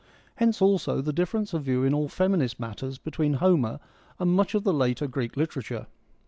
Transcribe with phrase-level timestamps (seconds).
[0.37, 3.79] Hence also the difference of view in all feminist matters between Homer
[4.17, 5.85] and much of the later Greek literature.